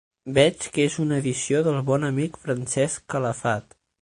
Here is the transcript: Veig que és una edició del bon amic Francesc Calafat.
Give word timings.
Veig 0.35 0.63
que 0.77 0.85
és 0.85 0.95
una 1.03 1.19
edició 1.23 1.61
del 1.69 1.77
bon 1.91 2.09
amic 2.09 2.41
Francesc 2.47 3.05
Calafat. 3.17 3.81